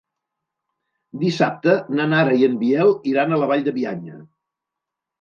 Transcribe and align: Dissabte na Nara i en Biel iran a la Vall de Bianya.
Dissabte 1.25 1.77
na 2.01 2.09
Nara 2.15 2.41
i 2.41 2.49
en 2.49 2.57
Biel 2.65 2.97
iran 3.15 3.31
a 3.31 3.41
la 3.45 3.55
Vall 3.55 3.71
de 3.71 3.79
Bianya. 3.81 4.21